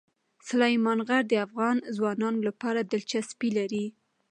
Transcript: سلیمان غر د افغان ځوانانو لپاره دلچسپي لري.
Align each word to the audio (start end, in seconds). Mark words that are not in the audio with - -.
سلیمان 0.47 0.99
غر 1.07 1.23
د 1.27 1.33
افغان 1.45 1.77
ځوانانو 1.97 2.39
لپاره 2.47 2.79
دلچسپي 2.81 3.49
لري. 3.57 3.85